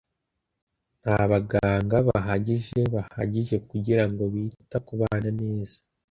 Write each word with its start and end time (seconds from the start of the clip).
nta 1.01 1.17
baganga 1.31 1.97
bahagije 2.09 2.79
bahagije 2.95 3.55
kugirango 3.69 4.21
bita 4.33 4.77
kubana 4.87 5.29
neza 5.41 5.77